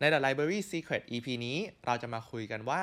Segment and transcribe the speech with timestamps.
[0.00, 2.82] ใน The Library Secret EP นี้เราจะมาคุยกันว่า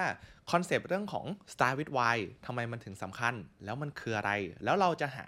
[0.51, 3.33] concept เรื่องของ Start with Why ทำไมมันถึงสำคัญ
[3.65, 4.31] แล้วมันคืออะไร
[4.63, 5.25] แล้วเราจะหา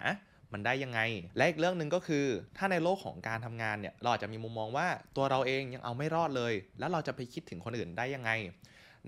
[0.52, 1.00] มันได้ยังไง
[1.36, 2.26] และอีกเรื่องหนึ่งก็คือ
[2.56, 8.30] ถ้าในโลกของการทำงานเนี่ย เราอาจจะมีมุมมองว่าตัวเราเองยังเอาไม่รอดเลย แล้วเราจะไปคิดถึงคนอื่นได้ยังไง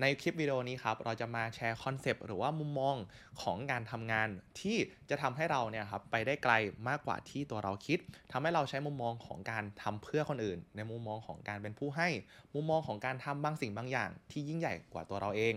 [0.00, 2.96] ในคลิปวิดีโอนี้ครับเราจะมาแชร์ concept หรือว่ามุมมอง
[3.42, 4.28] ของการทำงาน
[4.60, 4.76] ที่
[5.10, 6.52] จะทำให้เราเนี่ยครับไปได้ไกล
[6.88, 7.98] มากกว่าที่ตัวเราคิด
[8.32, 12.08] ทำให้เราใช้มุมมองของการทำเพื่อคนอื่น ในมุมมองของการเป็นผู้ให้
[12.54, 15.54] มุมมองของการทำบางสิ่งบางอย่าง ที่ยิ่งใหญ่กว่าตัวเราเอง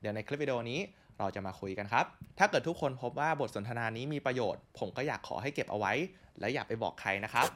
[0.00, 0.80] เดี๋ยวในคลิปวิดีโอนี้
[1.18, 2.04] เราจะมาคุยกันครับ
[2.38, 5.92] ถ้าเกิดทุกคนพบว่าบทสนทนานี้มีประโยชน์ ผมก็อยากขอให้เก็บเอาไว้
[6.40, 7.48] และอย่าไปบอกใครนะครับ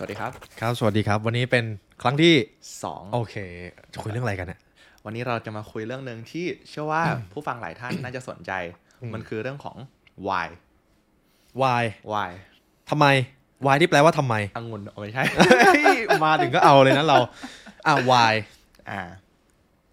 [0.00, 1.64] สวัสดีครับ ครับ สวัสดีครับ วันนี้เป็น
[2.02, 2.34] ครั้งที่
[2.78, 3.36] 2 โอเค
[3.92, 4.60] จะคุยเรื่องอะไรกันเนี่ย
[5.04, 7.02] วันนี้เราจะมาคุยเรื่องหนึ่งที่เชื่อว่า
[7.32, 8.52] ผู้ฟังหลายท่านน่าจะสนใจ
[9.00, 9.76] อืมมันคือเรื่องของ
[10.28, 10.46] why
[11.60, 12.30] why why
[12.90, 13.06] ทำไม
[13.66, 15.24] why ที่แปลว่าทำไมองุ่นเอาไม่ใช่
[16.24, 17.18] มาถึงก็เอาเลยนะเรา
[17.86, 18.32] อะ why
[18.90, 19.00] อ่า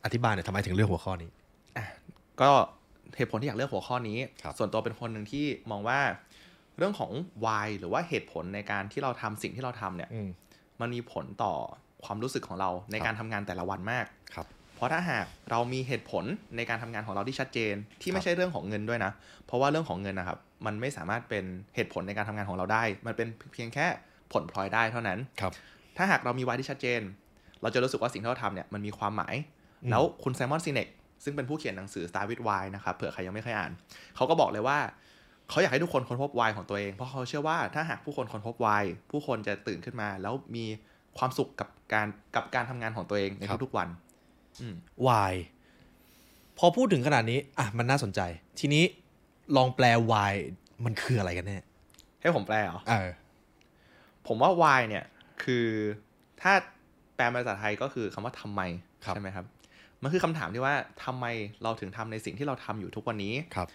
[0.05, 1.29] อธิบายหน่อยทำไมถึงเลือกหัวข้อนี้
[2.41, 2.51] ก็
[3.17, 5.99] เหตุผลที่อยากเลือกหัวข้อนี้ครับส่วนตัวเป็นคนหนึ่งที่มองว่า
[6.77, 7.11] เรื่องของ
[7.45, 10.29] why หรือว่าเหตุผลในการที่เราทำสิ่งที่เราทำเนี่ยอืม
[10.81, 11.53] มันมีผลต่อ
[12.05, 16.23] ความรู้สึกของเราในครับการทำงานแต่ละวันมากครับเพราะถ้าหากเรามีเหตุผล
[16.55, 19.11] ในการทำงานของเราที่ชัดเจน ที่ครัไม่บใช่เรื่องของเงินด้วยนะ
[19.45, 21.45] เพราะว่าเรื่องของเงินนะครับ มันไม่สามารถเป็น
[21.75, 23.85] เหตุผลในการทำงานของเราได้ มันเป็นเพียงแค่
[24.33, 25.53] ผลพลอยได้เท่านั้นครับ
[25.97, 27.01] ถ้าหากเรามีวายที่ชัดเจน
[27.61, 29.35] เราจะรู้สึกว่าสิ่งที่เราทำเนี่ยมันมีความหมาย
[29.83, 30.87] อืมแล้วคุณไซมอนซีเนก
[31.23, 33.71] ซึ่งเป็นผู้เขียนหนังสือ Start with Why นะครับเผื่อใครยังไม่เคยอ่าน
[34.15, 34.77] เขาก็บอกเลยว่า
[35.49, 40.65] เขาอยากให้ทุกคนค้นพบ Why ของตัวเอง เพราะเขาเชื่อว่าถ้าหากผู้คนค้นพบ Why ผู้คนจะตื่นขึ้นมา แล้วมี
[41.17, 43.87] ความสุขกับการกับการทำงานของตัวเองในครับทุกๆวัน
[44.61, 44.75] อืม
[45.07, 45.33] why
[46.57, 48.21] พอพูดถึงขนาดนี้ อะ มันน่าสนใจ
[48.59, 48.83] ทีนี้
[49.55, 50.33] ลองแปล why
[50.85, 51.59] มันคืออะไรกันแน่
[52.21, 53.09] ให้ผมแปลเหรอเออ
[54.27, 55.05] ผมว่า why เนี่ย
[55.43, 55.67] คือ
[56.41, 56.53] ถ้า
[57.15, 58.61] แปลเป็นภาษาไทยก็คือคำว่าทำไม
[59.05, 59.45] ครับใช่ไหมครับ
[60.03, 61.25] มันคือคำถามที่ว่าทำไม
[61.63, 63.67] เราถึงทำในสิ่งที่เราทำอยู่ทุกวันนี้ครับ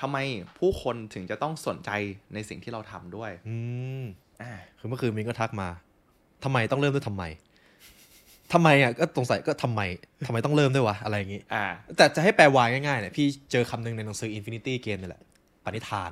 [0.00, 0.18] ทำไม
[0.58, 1.90] ผู้คนถึงจะต้องสนใจ
[2.34, 3.56] ในสิ่งที่เราทำด้วย อื
[4.02, 4.04] ม
[4.42, 5.68] อ่าคือเมื่อคืนมินก็ทักมา
[6.44, 7.24] ทำไมต้องเริ่มด้วยทำไม
[8.52, 9.80] ทำไมอะก็สงสัยก็ทำไม
[10.26, 11.64] ทำไมต้องเริ่มด้วยวะอะไรอย่างงี้ อ่า
[11.96, 15.22] แต่จะให้แปล why ง่ายๆเนี่ยพี่เจอคำหนึ่งในหนังสือ Infinity Game นี่แหละ
[15.64, 16.10] ปณิธาน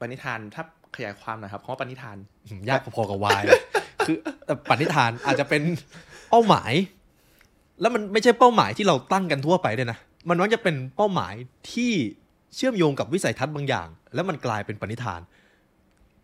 [0.00, 0.64] ปณิธานถ้า
[0.96, 3.60] ขยายความหนะครับคำว่าปณิธานอืมยากพอๆกับวายเลย
[4.06, 5.62] คือแต่ปณิธานอาจจะเป็น
[6.30, 6.72] เป้าหมาย
[7.80, 9.98] แล้วมันไม่ใช่เป้าหมายที่เราตั้งกันทั่วไปด้วยนะ
[10.28, 11.34] มันมักจะเป็นเป้าหมาย
[11.72, 11.92] ที่
[12.54, 15.20] เชื่อมโยงกับวิสัยทัศน์บางอย่าง แล้วมันกลายเป็นปณิธาน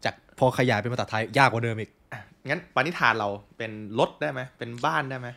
[0.05, 3.29] จากพอขยายเป็นภาษาไทยยากกว่าเดิมอีกอะงั้นปณิธานเรา
[3.59, 5.29] เป็นรถได้ไหมเป็นบ้านได้ไหม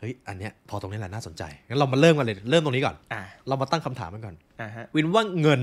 [0.00, 5.60] เฮ้ยอันเนี้ยพอตรงนี้แหละน่าสนใจงั้นเรามาเริ่มกันเลยเริ่มตรงนี้ก่อนอ่าเรามาตั้งคำถามกันก่อนอ่าฮะวินว่าเงิน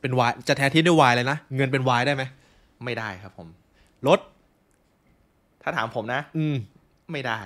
[0.00, 2.22] เป็นวายจะแทนที่ด้วยวายเลยนะเงินเป็นวายได้ไหม
[2.84, 3.48] ไม่ได้ครับผม
[4.08, 4.20] รถ
[5.62, 6.56] ถ้าถามผมนะ อืม
[7.12, 7.38] ไม่ได้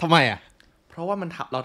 [0.00, 0.40] ทำไมอะ
[0.88, 1.60] เพราะว่ามันทำเรา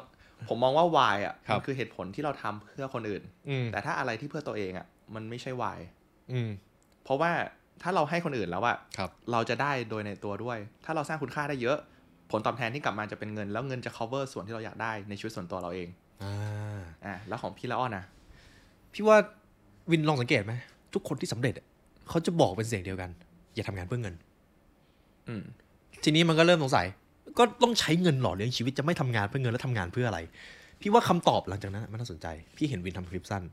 [0.50, 5.78] ผมมองว่า why อะครับมันคือเหตุผลที่เราทำเพื่อคนอื่นอืมแต่ถ้าอะไรที่เพื่อตัวเองอะ มันไม่ใช่ why
[6.31, 6.50] อืม
[7.04, 7.31] เพราะว่า
[7.81, 11.78] ถ้าเราให้คนอื่นแล้วอะครับเราจะได้โดยในตัวด้วย ถ้าเราสร้างคุณค่าได้เยอะ
[12.31, 15.88] ผลตอบแทนที่กลับมาจะเป็นเงิน แล้วเงินจะ cover ส่วนที่เราอยากได้ในชีวิตส่วนตัวเราเอง
[16.24, 18.06] อ่าอะแล้วของพี่ละอ้อนนะ
[18.94, 19.18] พี่ว่า
[19.92, 20.54] วินลองสังเกตไหม
[20.94, 21.66] ทุกคนที่สำเร็จอะ
[22.10, 23.10] เขาจะบอกเป็นเสียงเดียวกัน
[23.56, 24.16] อย่าทำงานเพื่อเงิน
[25.28, 25.44] อืม
[26.04, 26.88] ทีนี้มันก็เริ่มสงสัย
[27.38, 30.20] ก็ต้องใช้เงินหล่อเลี้ยงชีวิตจะไม่ทำงานเพื่อเงินแล้วทำงานเพื่ออะไร
[30.82, 32.28] พี่ว่าคำตอบหลังจากนั้นมันน่าสนใจ
[32.58, 33.44] พี่เห็นวินทำคลิปสั้น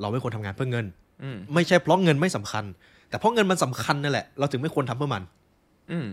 [0.00, 0.86] เราไม่ควรทำงานเพื่อเงิน
[1.22, 2.64] อืมไม่ใช่เพราะเงินไม่สำคัญ
[3.08, 5.22] แต่เพราะเงินมันสำคัญนั่นแหละ เราถึงไม่ควรทำเพื่อมัน
[5.90, 6.06] อืม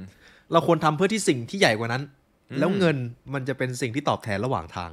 [0.52, 2.04] เราควรทำเพื่อที่สิ่งที่ใหญ่กว่านั้น
[2.50, 2.98] อืมแล้วเงิน
[3.34, 4.90] มันจะเป็นสิ่งที่ตอบแทนระหว่างทาง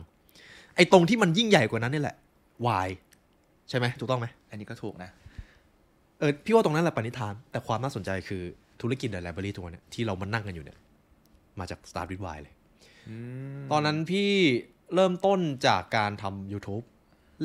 [0.77, 2.17] ไอ้ตรงที่มันยิ่งใหญ่กว่านั้นนี่แหละ
[2.67, 2.89] why
[3.69, 5.11] ใช่ไหมถูกต้องไหมอันนี้ก็ถูกนะ
[6.19, 8.43] เออพี่ว่าตรงนั้นแหละปณิธาน แต่ความน่าสนใจคือ
[8.81, 10.79] ธุรกิจ The Library ทุกวันเนี่ยที่เรามานั่งกันอยู่เนี่ย
[11.59, 12.55] มาจาก Start with Why เลย
[13.09, 13.17] อื
[13.59, 14.31] มตอนนั้นพี่
[14.95, 16.85] เริ่มต้นจากการทำ YouTube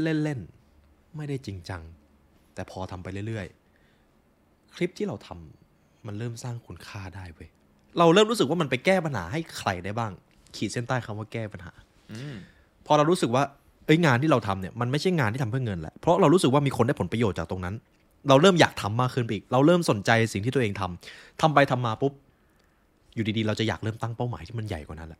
[0.01, 0.39] เล่น
[0.77, 1.81] ๆ ไม่ได้จริงจัง
[2.53, 3.47] แต่พอทำไปเรื่อย
[4.11, 7.49] ๆ คลิปที่เราทำมันเริ่มสร้างคุณค่าได้เว้ย
[7.99, 10.11] เราเริ่มรู้สึกว่ามันไปแก้ปัญหาให้ใครได้บ้าง
[10.55, 11.73] ขีดเส้นใต้คำว่าแก้ปัญหา
[12.11, 12.35] อืม
[12.85, 13.43] พอเรารู้สึกว่า
[13.85, 17.75] เอ้ยงานที่เราทำเนี่ยมันไม่ใช่งานที่ทำเพื่อเงินแหละเพราะเรารู้สึกว่ามีคนได้ผลประโยชน์จากตรงนั้น
[18.29, 22.13] เราเริ่มอยากทำมากขึ้นไปอีก เราเริ่มสนใจสิ่งที่ตัวเองทำทำไปทำมาปุ๊บ
[23.15, 25.19] อยู่ดีๆ เราจะอยากเริ่มตั้งเป้าหมายที่มันใหญ่กว่านั้นแหละ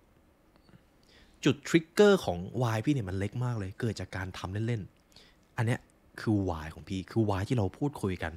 [1.45, 5.79] จุดทริกเกอร์ของวายพี่เนี่ยมันเล็กมากเลย เกิดจากการทำเล่นๆ อันเนี้ย
[6.21, 8.31] คือวายของพี่คือวายที่เราพูดคุยกัน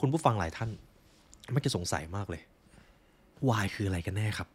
[0.00, 0.70] คุณผู้ฟังหลายท่าน
[1.54, 2.42] มักจะสงสัยมากเลย
[3.50, 4.48] วายคืออะไรกันแน่ครับ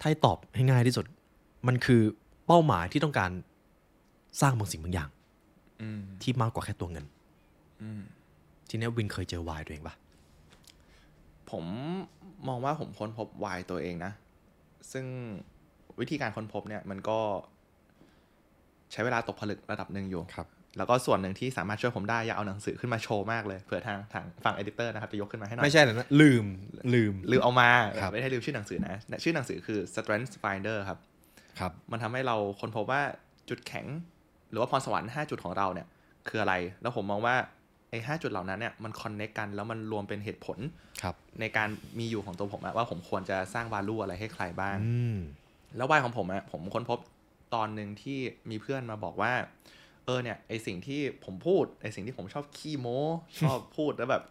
[0.00, 1.06] ถ้าให้ตอบให้ง่ายที่สุด
[1.66, 2.02] มันคือ
[2.46, 3.30] เป้าหมายที่ต้องการ
[4.40, 5.10] สร้างบางสิ่งบางอย่าง
[5.82, 7.06] อืมที่มากกว่าแค่ตัวเงิน
[7.82, 8.02] อืม
[8.68, 9.94] ทีเนี้ยวินเคยเจอวายตัวเองปะ
[11.52, 11.64] ผม
[12.48, 14.12] มองว่าผมค้นพบวายตัวเองนะ
[14.92, 15.04] ซึ่ง
[16.00, 17.18] วิธีการค้นพบเนี่ยมันก็
[18.92, 26.44] ใช้เวลาตกผลึกระดับหนึ่งอยู่ครับ แล้วก็ส่วนหนึ่งที่สามารถช่วยผมได้ อยากเอาหนังสือขึ้นมาโชว์มากเลยเผื่อทางทางฝั่งเอดิเตอร์นะครับจะยกขึ้นมาให้หน่อย ไม่ใช่นะลืม
[26.94, 27.70] ลืมลืมเอามา
[28.00, 30.98] ครับไม่ได้ลืมชื่อหนังสือนะ ชื่อหนังสือคือ Strength Finder ครับ
[31.58, 33.02] ครับ มันทำให้เราค้นพบว่า
[33.48, 33.86] จุดแข็ง
[34.50, 35.86] หรือว่าพรสวรรค์ 5 จุดของเราเนี่ย
[36.28, 37.36] คืออะไร แล้วผมมองว่า
[37.92, 40.58] ไอ้ห้าจุดเหล่านั้นเนี่ยมันคอนเน c กกันแล้วมันรวมเป็นเหตุผล
[41.02, 41.68] ครับในการ
[41.98, 45.16] มีอยู่ของตัวผมอะว่าผมควรจะสร้างวาลูอะไรให้ใครบ้างอืม
[45.76, 46.98] แล้ววายของผมอะผมค้นพบ
[47.54, 48.18] ตอนหนึ่งที่
[48.50, 49.32] มีเพื่อนมาบอกว่า
[50.06, 53.00] เออเนี่ยไอสิ่งที่ผมพูดไอสิ่งที่ผมชอบขี้โม้
[53.40, 54.22] ชอบพูดแล้วแบบ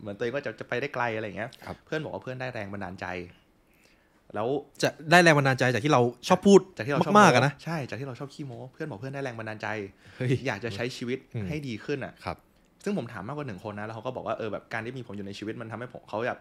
[0.00, 3.06] เหมือนตัวเองก็จะจะไปได้ไกลอะไรอย่างเงี้ยครับเพื่อนบอกว่าเพื่อนได้แรงบันดาลใจ
[4.34, 4.48] แล้ว
[4.82, 9.68] จะได้แรงบันดาลใจจากที่เราชอบพูดจากที่เราชอบมากๆโอะนะใช่จากที่เราชอบขี้โม้เพื่อนบอกเพื่อนได้แรงบันดาลใจ
[10.16, 12.36] เฮ้ยอยากจะใช้ชีวิตอืมให้ดีขึ้นอะครับ
[12.86, 16.38] ซึ่งผมถามมากกว่าหนึ่งคนนะ แล้วเขาก็บอกว่าเออแบบการที่มีผมอยู่ในชีวิตมันทำให้ผมเขาอยาก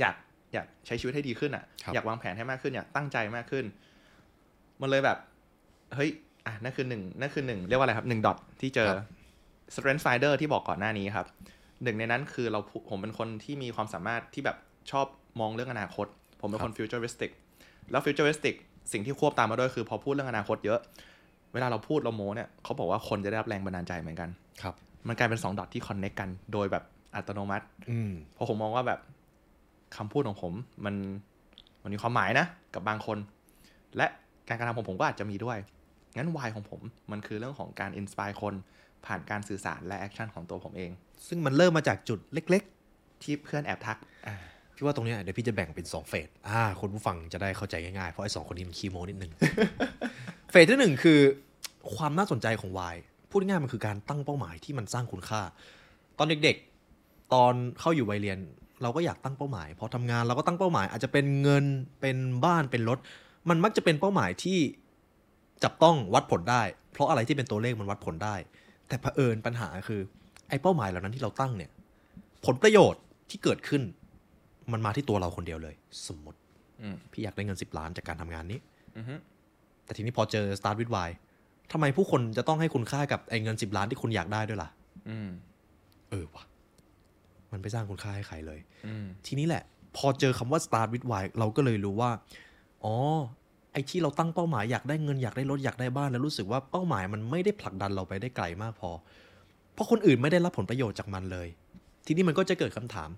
[0.00, 0.14] อยาก
[0.54, 3.64] อยากใช้ชีวิตให้ดีขึ้นอะครับอยากวางแผนให้มากขึ้นอยากตั้งใจมากขึ้น
[4.80, 5.18] มันเลยแบบ
[5.94, 6.10] เฮ้ย
[6.46, 8.90] อะนั่นคือหนึ่งนั่นคือหนึ่งเรียกว่าอะไรครับหนึ่งดอทที่เจอ
[9.74, 11.26] strength finder ที่บอกก่อนหน้านี้ครับ
[11.82, 14.56] หนึ่งในนั้นคือเราพูผมเป็นคนที่มีความสามารถที่แบบ
[14.90, 15.06] ชอบ
[15.40, 16.06] มองเรื่องอนาคต
[16.40, 17.30] ผมเป็นคน futuristic
[17.90, 18.54] แล้ว futuristic
[18.92, 20.80] สิ่งที่ควบตามมาด้วยคือพอพูดเรื่องอนาคตเยอะ
[21.54, 24.28] เวลาเราพูดเราโม้เนี่ยเขาบอกว่าคนจะได้รับแรงบันดาลใจเหมือนกัน
[24.62, 24.74] ครับ
[25.08, 29.00] มันกลายเป็นสอง dot ที่ connect กัน โดยแบบอัตโนมัติ อืมเพราะผมมองว่าแบบ
[29.96, 30.52] คำพูดของผม
[30.84, 30.94] มัน
[31.82, 33.18] มันมีความหมายนะ กับบางคน
[33.96, 34.06] และ
[34.48, 35.58] การกระทำของผมก็อาจจะมีด้วย
[36.16, 36.80] งั้น why ของผม
[37.10, 38.54] มันคือเรื่องของการ inspire คน
[39.06, 40.90] ผ่านการสื่อสารและ action ของตัวผมเอง
[41.28, 42.64] ซึ่งมันเริ่มมาจากจุดเล็ก
[43.24, 49.32] ที่เพื่อนแอบทักอ่าๆพี่ว่าตรงเนี้ยเดี๋ยวพี่จะแบ่งเป็น2เฟสอ่าคนผู้ฟังจะได้เข้าใจง่ายๆ เพราะไอ้สองคนนี้มันคีโมนิดนึง
[50.50, 51.20] เฟสที่หนึ่งคือ
[51.94, 52.96] ความน่าสนใจของวาย
[53.36, 55.42] พูดง่ายๆมันคือการตั้งเป้าหมายที่มันสร้างคุณค่า
[56.18, 58.38] ตอนเด็กๆ ตอนเข้าอยู่วัยเรียน
[58.82, 61.64] เราก็อยากตั้งเป้าหมาย พอทำงานเราก็ตั้งเป้าหมาย อาจจะเป็นเงิน
[62.00, 62.98] เป็นบ้านเป็นรถ
[63.48, 64.58] มันมักจะเป็นเป้าหมายที่
[65.62, 66.62] จับต้องวัดผลได้
[66.92, 68.36] เพราะอะไรที่เป็นตัวเลขมันวัดผลได้
[68.88, 70.00] แต่เผอิญปัญหาคือ
[70.48, 71.70] ไอ้เป้าหมายเหล่านั้นที่เราตั้งเนี่ย
[72.46, 73.82] ผลประโยชน์ที่เกิดขึ้น
[74.72, 75.74] มันมาที่ตัวเราคนเดียวเลย
[76.08, 76.38] สมมติ
[76.82, 78.58] อืมพี่อยากได้เงิน10ล้านจากการทำงานนี้
[78.96, 79.14] อือฮึ
[79.84, 81.08] แต่ทีนี้พอเจอ Start with Why
[81.72, 84.68] ทำไมผู้คนจะต้องให้คุณค่ากับไอ้เงิน10ล้านที่คุณอยากได้ด้วยล่ะ
[85.08, 85.28] อืม
[86.10, 86.44] เออวะ
[87.52, 89.62] มันไปสร้างคุณค่าให้ใครเลยอืมทีนี้แหละ
[89.96, 92.10] พอเจอคำว่า Start with Why เราก็เลยรู้ว่า
[92.84, 92.94] อ๋อ
[93.72, 98.90] ไอ้ที่เราตั้งเป้าหมายอยากได้เงินอยากได้รถอยากได้บ้านแล้วรู้สึกว่าเป้าหมายมันไม่ได้ผลักดันเราไปได้ไกลมากพอ
[99.74, 101.48] เพราะคนอื่นไม่ได้รับผลประโยชน์จากมันเลย
[102.06, 103.08] ทีนี้มันก็จะเกิดคำถาม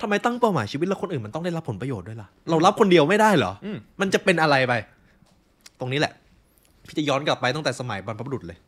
[0.00, 4.72] ทำไมตั้งเป้าหมายชีวิตแล้วคนอื่นมันต้องได้รับผลประโยชน์ด้วยล่ะ เรารับคนเดียวไม่ได้เหรออืมมันจะเป็นอะไรไป
[5.80, 6.12] ตรงนี้แหละ
[6.86, 8.58] พี่จะย้อนกลับไปตั้งแต่สมัยบรรพบุรุษเลย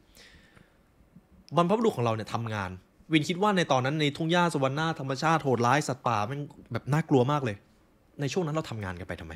[1.56, 2.70] บรรพบุรุษของเราเนี่ยทำงาน
[3.12, 6.38] วินคิดว่าในตอนนั้นในทุ่งหญ้าสวรรค์หน้าธรรมชาติโหดร้ายสัตว์ป่าแมัน
[6.72, 7.56] แบบน่ากลัวมากเลย
[8.20, 9.32] ในช่วงนั้นเราทำงานกันไปทำไม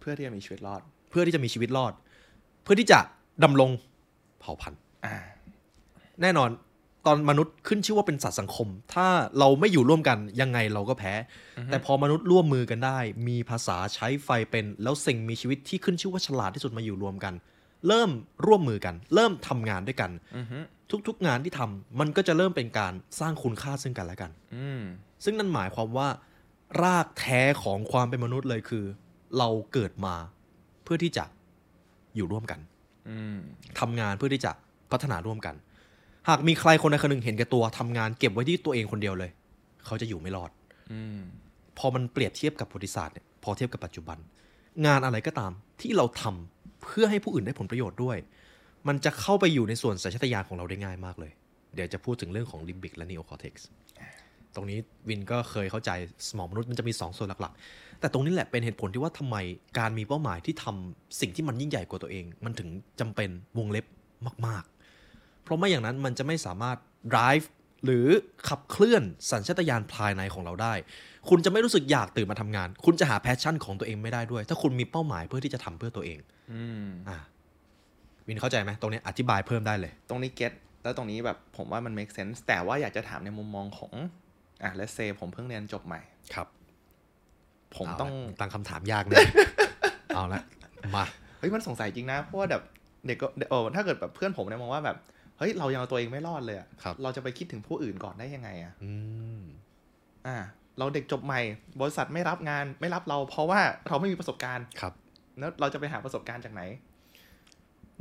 [0.00, 0.80] เพื่อที่จะมีชีวิตรอด
[1.10, 1.92] เพื่อที่จะมีชีวิตรอด
[2.62, 2.98] เพื่อที่จะ
[3.44, 3.70] ดำรง
[4.40, 5.16] เผ่าพันธุ์อ่า
[6.22, 6.50] แน่นอน
[7.06, 9.06] ตอนมนุษย์ขึ้นชื่อว่าเป็นสัตว์สังคม ถ้า
[9.38, 11.12] เราไม่อยู่ร่วมกันยังไงเราก็แพ้
[11.66, 12.98] แต่พอมนุษย์ร่วมมือกันได้
[13.28, 17.34] มีภาษาใช้ไฟเป็น แล้วสิ่งมีชีวิตที่ขึ้นชื่อว่าฉลาดที่สุดมาอยู่รวมกัน
[17.88, 18.10] เริ่ม
[18.46, 20.58] ร่วมมือกัน เริ่มทำงานด้วยกันอือฮึ
[21.08, 24.82] ทุกๆงานที่ทำมันก็จะเริ่มเป็นการสร้างคุณค่าซึ่งกันและกันอืม
[25.24, 26.08] ซึ่งนั่นหมายความว่า
[26.82, 28.84] รากแท้ของความเป็นมนุษย์เลยคือ
[29.38, 30.14] เราเกิดมา
[30.84, 31.24] เพื่อที่จะ
[32.16, 32.60] อยู่ร่วมกัน
[33.08, 33.36] อืม
[33.80, 34.52] ทำงานเพื่อที่จะ
[34.92, 35.54] พัฒนาร่วมกัน
[36.28, 39.30] หากมีใครคนใดคนหนึ่งเห็นแก่ตัวทำงานเก็บไว้ที่ตัวเองคนเดียวเลย
[39.86, 40.50] เขาจะอยู่ไม่รอด
[40.92, 41.20] อืม
[41.78, 44.18] พอมันเปรียบเทียบกับประวัติศาสตร์เนี่ยพอเทียบกับปัจจุบัน
[44.86, 46.55] งานอะไรก็ตามที่เราทำ
[46.86, 48.16] เพื่อให้ผู้อื่นได้ผลประโยชน์ด้วย
[48.88, 51.32] มันจะเข้าไปอยู่ในส่วนสัญชาตญาณของเราได้ง่ายมากเลย
[51.74, 53.68] เดี๋ยวจะพูดถึงเรื่องของลิมบิกและ neocortex
[54.54, 54.78] ตรงนี้
[55.08, 55.90] วินก็เคยเข้าใจ
[56.28, 59.36] สมองมนุษย์มันจะมี 2 ส่วนหลักๆ แต่ตรงนี้แหละเป็นเหตุผลที่ว่าทำไม
[59.78, 62.68] การมีเป้าหมายที่ทำสิ่งที่มันยิ่งใหญ่กว่าตัวเอง มันถึง
[63.00, 63.86] จำเป็นวงเล็บ
[64.46, 64.64] มาก
[65.02, 66.76] ๆ เพราะไม่อย่างนั้นมันจะไม่สามารถ
[67.12, 67.46] drive
[67.84, 68.06] หรือ
[68.48, 70.74] ขับเคลื่อนสัญชาตญาณภายในของเราได้
[71.28, 76.18] คุณจะไม่รู้สึกอยากตื่นมาทำงาน คุณจะหา passion ของตัวเองไม่ได้ด้วย ถ้าคุณมีเป้าหมายเพื่อที่จะทำเพื่อตัวเอง
[76.52, 77.18] อืมอ่า
[78.26, 83.92] วินเข้าใจไหมตรงนี้อธิบายเพิ่มได้เลย ตรงนี้เก็ตแล้วตรงนี้แบบผมว่ามัน make sense แต่ว่าอยากจะถามในมุมมองของ
[84.62, 86.00] อะ let's say ผมเพิ่งเรียนจบใหม่
[86.34, 86.48] ครับ
[87.76, 89.18] ผมต้องเาละตั้งคำถามยากนะ
[90.14, 90.42] เอาละ
[90.96, 91.04] มา
[91.38, 92.62] เฮ้ยมันสงสัยจริงนะ เพราะว่าแบบ
[93.06, 94.96] เด็กก็เออถ้าเกิดแบบเพื่อนผมเนี่ยมองว่าแบบ
[95.38, 98.92] เฮ้ยเรายังเอาตัวเองไม่รอดเลยอะครับเราจะไปคิดถึงผู้อื่นก่อนได้ยังไงอะอื
[99.38, 99.40] ม
[100.26, 100.36] อ่า
[100.78, 101.40] เราเด็กจบใหม่
[101.80, 104.92] บริษัทไม่รับงานไม่รับเรา เพราะว่าเราไม่มีประสบการณ์ครับ
[105.38, 106.62] แล้วเราจะไปหาประสบการณ์จากไหน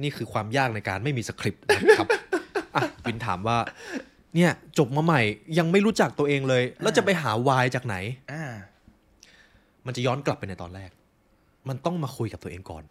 [0.01, 2.08] นี่คือความยากในการไม่มีสคริปต์นะครับ
[2.75, 3.58] อะวินถามว่า
[4.36, 5.22] เนี่ยจบมาใหม่
[5.58, 7.96] ยังไม่รู้จักตัวเองเลย แล้วจะไปหาวายจากไหน
[8.32, 8.44] อ่า
[9.86, 10.89] มันจะย้อนกลับไปในตอนแรก
[11.70, 12.84] มันต้องมาคุยกับตัวเองก่อน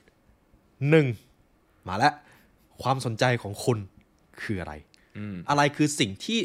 [0.91, 1.07] หนึ่ง
[1.89, 2.13] มาแล้ว
[2.83, 3.79] ความสนใจของคุณ
[4.43, 4.73] คืออะไร
[5.19, 6.39] อืมอะไรคือสิ่งที่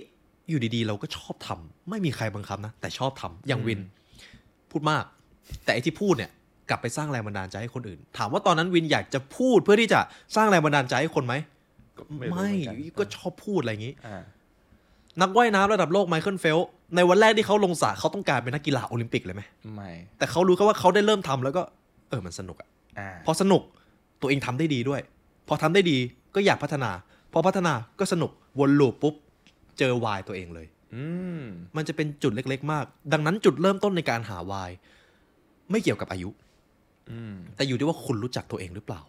[0.50, 3.82] อยู่ดีๆ เราก็ชอบทำไม่มีใครบังคับนะ แต่ชอบทำอย่างวิน
[4.72, 5.04] พูดมาก
[5.64, 6.32] แต่ไอที่พูดเนี่ย
[6.70, 10.00] กลับไปสร้างแรงบันดาลใจให้คนอื่น ถามว่าตอนนั้นวินอยากจะพูดเพื่อที่จะ
[10.36, 11.34] สร้างแรงบันดาลใจให้คนไหม
[11.98, 14.24] ก็ไม่รู้เหมือนกันก็ชอบพูดอะไรอย่างนี้อ่า
[15.22, 19.42] นักว่ายน้ำระดับโลก Michael Phelps ในวันแรกที่เขาลงสระเขาต้องการเป็นนักกีฬาโอลิมปิกเลยไหม
[19.74, 21.62] ไม่แต่เขารู้แค่ว่าเขาได้เริ่มทำแล้วก็
[22.10, 23.62] เออมันสนุกอะอ่าพอสนุก
[24.22, 25.02] ตัวเองทำได้ดีด้วย
[25.48, 25.98] พอทำได้ดี
[26.36, 26.92] ก็อยากพัฒนา
[27.34, 29.14] พอพัฒนาก็สนุกวน loop ปุ๊บ
[29.80, 31.04] เจอวายตัวเองเลย อื
[31.40, 31.42] ม
[31.76, 34.72] มันจะเป็นจุดเล็ก ๆ มาก ดังนั้นจุดเริ่มต้นในการหาวาย
[35.72, 36.49] ไม่เกี่ยวกับอายุอืม
[37.56, 39.02] แต่อยู่ที่ว่าคุณรู้จักตัวเองหรือเปล่า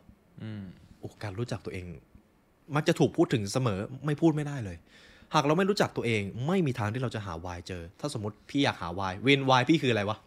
[0.42, 0.64] อืม
[1.00, 1.86] โอ้การรู้จักตัวเอง
[2.74, 4.76] มักจะถูกพูดถึงเสมอไม่พูดไม่ได้เลย
[5.34, 10.18] หากเราไม่รู้จักตัวเอง ไม่มีทางที่เราจะหาวายเจอ ถ้าสมมติพี่อยากหาวายเวนวายพี่คืออะไรวะ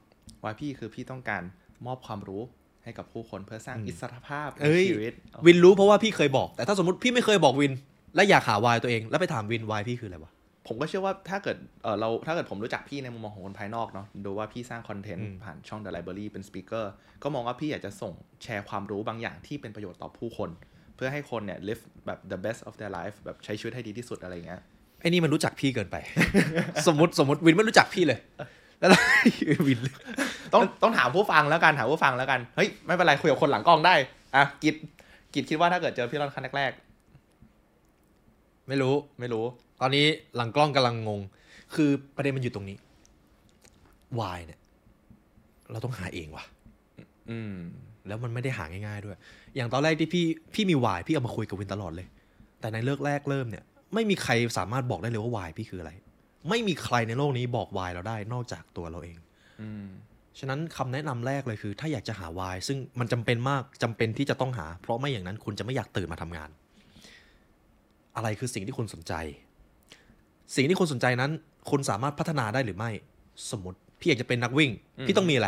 [0.43, 1.43] วายพี่คือพี่ต้องการ
[1.85, 2.41] มอบความรู้
[2.83, 5.13] ให้กับผู้คนเพื่อสร้างอืมอิสรภาพในเอ้ยชีวิต
[5.45, 7.73] วินรู้เพราะว่าพี่เคยบอก แต่ถ้าสมมติพี่ไม่เคยบอกวิน
[8.15, 10.31] และอยากหา why ตัวเอง แล้วไปถามวิน why พี่คืออะไรวะ
[10.67, 16.91] ผมก็เชื่อว่าถ้าเกิดเออเราถ้าเกิดผมรู้จักพี่ในมุมมองของคนภายนอกเนาะดูว่าพี่สร้างคอนเทนต์อืมผ่านช่อง The Library เป็น speaker
[17.23, 20.49] ก็มองว่าพี่อยากจะส่งแชร์ความรู้บางอย่างที่เป็นประโยชน์ต่อผู้คน
[20.95, 24.61] เพื่อให้คนเนี่ย live แบบ the best of their life แบบใช้ชีวิตให้ดีที่สุดอะไรอย่างเงี้ย
[25.01, 25.95] ไอ้นี่มันรู้จักพี่เกินไป
[26.87, 28.19] สมมติสมมติวินไม่รู้จักพี่เลย
[28.79, 28.89] แล้ว
[29.67, 29.79] วิน
[30.53, 33.95] ต้องต้องถามผู้ฟังแล้วกันถามผู้ฟังแล้วกันเฮ้ยไม่เป็นไรคุยกับคนหลังกล้องได้
[34.35, 34.75] อะกิด
[35.33, 36.71] กิดคิดว่าถ้าเกิดเจอพี่รอนครั้งแรก
[38.67, 39.45] ไม่รู้ๆไม่รู้
[39.81, 41.21] ตอนนี้หลังกล้องกำลังงง
[41.75, 42.77] คือประเด็นมันอยู่ตรงนี้
[44.19, 44.59] วายเนี่ย
[45.71, 46.43] เราต้องหาเองว่ะ
[47.31, 47.55] อืม
[48.07, 49.17] แล้วมันไม่ได้หาง่ายๆด้วย
[49.55, 52.07] อย่างตอนแรกที่พี่พี่มีวายพี่เอามาคุยกับวินตลอดเลย
[52.59, 53.63] แต่ในเลิกแรกเริ่มเนี่ย
[53.93, 55.91] ไม่มีใครสามารถบอกได้เลยว่าวายพี่คืออะไร
[56.49, 59.17] ไม่มีใครในโลกนี้บอกวายเราได้นอกจากตัวเราเอง
[59.61, 59.85] อืม
[60.39, 66.49] ฉะนั้นคำแนะนำแรกเลยคือ ถ้าอยากจะหาวายซึ่งมันจำเป็นมากจำเป็นที่จะต้องหา เพราะไม่อย่างนั้นคุณจะไม่อยากตื่นมาทำงาน
[68.15, 69.13] อะไรคือสิ่งที่คุณสนใจ
[70.55, 71.31] สิ่งที่คุณสนใจนั้น
[71.69, 72.89] คุณสามารถพัฒนาได้หรือไม่
[73.51, 74.71] สมมติ พี่อยากจะเป็นนักวิ่ง
[75.05, 75.47] พี่ต้องมีอะไร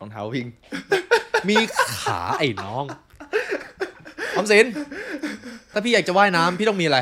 [0.00, 0.46] รองเท้าวิ่ง
[1.48, 1.56] มี
[2.00, 2.84] ขาไอ้น้อง
[4.36, 4.66] ออมสิน
[5.72, 6.98] ถ้าพี่อยากจะว่ายน้ำพี่ต้องมีอะไร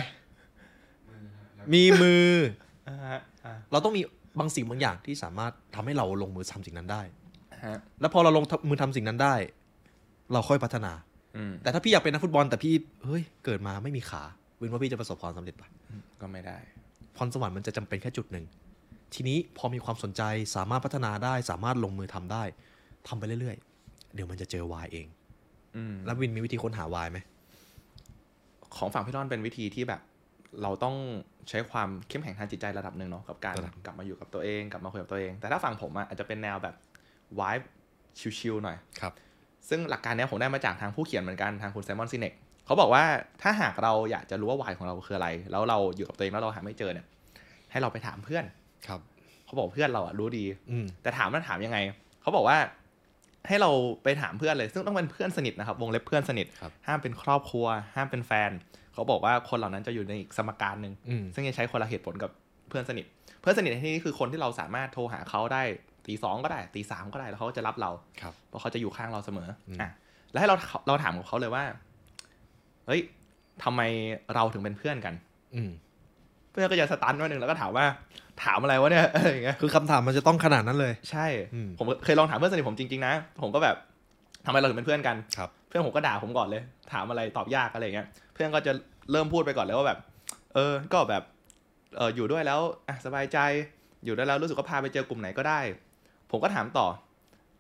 [1.74, 2.30] มีมือ
[2.88, 4.00] อ่าฮะอ่าเราต้องมี
[4.38, 7.02] บางสิ่งบางอย่างที่สามารถทำให้เราลงมือทำสิ่งนั้นได้
[7.64, 9.34] ฮะแล้วพอเราลงมือทำสิ่งนั้นได้
[10.32, 10.92] เราค่อยพัฒนา
[11.36, 12.74] อืมแต่ถ้าพี่อยากเป็นนักฟุตบอลแต่พี่
[13.04, 14.22] เฮ้ยเกิดมาไม่มีขา
[14.62, 15.68] วินว่าพี่จะประสบความสำเร็จปะ
[16.20, 16.58] ก็ไม่ได้
[17.16, 18.44] พรสวรรค์มันจะจำเป็นแค่จุดหนึ่ง
[19.14, 20.22] ทีนี้พอมีความสนใจ
[20.56, 22.42] สามารถพัฒนาได้ สามารถลงมือทำได้
[23.08, 25.06] ทำไปเรื่อยๆ เดี๋ยวมันจะเจอวายเอง
[25.76, 27.18] อืมแล้ววินมีวิธีค้นหาวายไหม
[28.76, 30.00] ของฝั่งพี่รอนเป็นวิธีที่แบบ
[30.62, 30.96] เราต้อง
[31.48, 36.74] ใช้ความเข้มแข็งทางจิตใจระดับหนึ่งเนาะกับการระดับกลับมาอยู่กับตัวเองกลับมาคุยกับตัวเอง แต่ถ้าฝั่งผมอะอาจจะเป็นแนวแบบ
[37.38, 37.56] วาย
[38.38, 39.12] ชิลๆหน่อยครับ
[39.68, 42.32] ซึ่งหลักการเนี้ยผมได้มาจากทางผู้เขียนเหมือนกันทางคุณไซมอนซินเนก
[42.66, 43.04] เขาบอกว่า
[43.42, 47.06] ถ้าหากเราอยากจะรู้ว่าวายของเราคืออะไร แล้วเราอยู่กับตัวเองแล้วเราหาไม่เจอเนี่ย
[47.70, 48.44] ให้เราไปถามเพื่อน
[48.86, 49.00] ครับ
[49.46, 51.78] เขาบอกเพื่อนเราอะรู้ดีอืมแต่ถามมันถามยังไง
[52.22, 52.58] เขาบอกว่า
[53.48, 53.70] ให้เรา
[54.02, 58.50] ไปถามเพื่อนเลย ซึ่งต้องเป็นเพื่อนสนิทนะครับ วงเล็บเพื่อนสนิทครับห้ามเป็นครอบครัว ห้ามเป็นแฟน
[58.92, 62.30] เขาบอกว่าคนเหล่านั้นจะอยู่ในอีกสมการหนึ่งอืมซึ่งจะใช้คนละเหตุผลกับ
[62.68, 63.06] เพื่อนสนิท
[63.40, 65.62] เพื่อนสนิทในที่นี้คือคนที่เราสามารถโทรหาเขาได้
[66.06, 67.90] ตีสองก็ได้ตีสามก็ได้แล้วเขาก็จะรับเรา
[68.20, 69.90] ครับเพราะเขาจะอยู่ข้างเราเสมออมอะ
[70.30, 71.64] แล้วให้เราเราถามกับเขาเลยว่า
[72.86, 73.00] เฮ้ย
[73.64, 73.80] ทำไม
[74.34, 75.14] เราถึงเป็นเพื่อนกัน
[75.54, 75.70] อืม
[76.50, 77.86] เพื่อนก็จะสตันไว้หนึ่งแล้วก็ถามว่า
[78.44, 83.12] ถามอะไรวะเนี่ยอะไรอย่างเงี้ยคือคำถามมันจะต้องขนาดนั้นเลย ใช่อืมผมเคยลองถามเพื่อนสนิทผมจริงๆนะ
[83.42, 83.76] ผมก็แบบ
[84.46, 86.62] ทำไมเราถึงเป็นเพื่อนกันครับ เพื่อนผมก็ด่าผมก่อนเลย
[86.92, 88.72] ถามอะไรตอบยากอะไรอย่างเงี้ย เพื่อนก็จะ
[89.12, 89.98] เริ่มพูดไปก่อนเลยว่าแบบ
[90.54, 91.22] เออ ก็แบบ
[91.96, 93.38] เอออยู่ด้วยแล้วอะสบายใจ
[94.04, 95.60] อยู่ด้วยแล้วรู้สึกว่าพาไปเจอกลุ่มไหนก็ได้
[96.30, 96.86] ผมก็ถามต่อ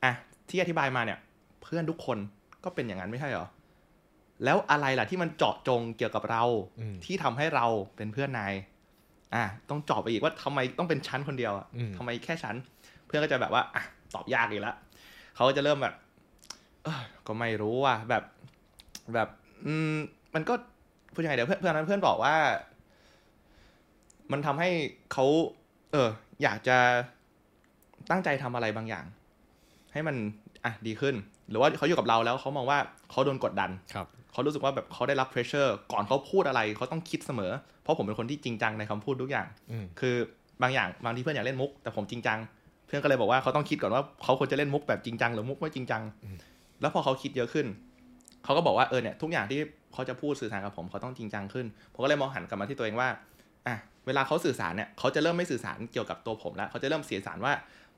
[0.04, 0.12] อะ
[0.48, 1.18] ที่อธิบายมาเนี่ย
[1.62, 2.18] เพื่อนทุกคน
[2.64, 3.46] ก็เป็นอย่างนั้นไม่ใช่เหรอ
[4.44, 6.44] แล้วอะไรล่ะที่มันเจาะจงเกี่ยวกับเรา
[6.80, 8.54] อืมที่ทำให้เราเป็นเพื่อนนาย
[9.34, 12.56] อะต้องเจาะไปอีกว่าทำไมต้องเป็นชั้นคนเดียวอะอืมทำไมแค่ชั้น
[13.06, 13.82] เพื่อนก็จะแบบว่าอะ
[14.14, 14.76] ตอบยากอีกแล้ว
[15.34, 15.94] เขาก็จะเริ่มแบบ
[16.84, 18.22] เอ้อก็ไม่รู้อะแบบ
[19.14, 19.28] แบบ
[19.66, 19.94] อืม
[20.34, 20.54] มันก็
[21.12, 22.34] พูดยังไงเดี๋ยวเพื่อนเพื่อนนั้นเพื่อนบอกว่า
[24.32, 24.70] มันทำให้
[25.12, 25.26] เขา
[25.92, 26.08] เออ
[26.42, 26.78] อยากจะ
[28.10, 29.04] ตั้งใจทำอะไรบางอย่าง
[29.92, 30.16] ให้มัน
[30.64, 31.14] อะดีขึ้น
[31.48, 32.78] หรือว่าเขาอยู่กับเราแล้วเขามองว่า
[33.10, 40.16] เขาโดนกดดันครับ เขารู้สึกว่าแบบเขาได้รับ pressure ก่อนเขาพูดอะไรเขาต้องคิดเสมอ เพราะผมเป็นคนที่จริงจังในคำพูดทุกอย่างอืมคือ
[40.62, 42.38] บางอย่างบางทีเพื่อนอยากเล่นมุก แต่ผมจริงจัง
[42.86, 46.02] เพื่อนก็เลยบอกว่าเขาต้องคิดก่อนว่าเขาควรจะเล่นมุกแบบจริงจังหรือมุกไม่จริงจัง
[46.80, 47.66] แล้วพอเขาคิดเยอะขึ้น
[48.44, 49.60] เขาก็บอกว่าเออเนี่ยทุกอย่างที่
[49.92, 53.08] เขาจะพูดสื่อสารกับผมเขาต้องจริงจังขึ้น ผมก็เลยมองหันกลับมาที่ตัวเองว่า
[53.66, 57.52] อะเวลาเขาสื่อสารเนี่ยเขาจะเริ่มไม่สื่อสารเกี่ยวกับตัวผมแล้วเขาจะเริ่มสื่อสารว่า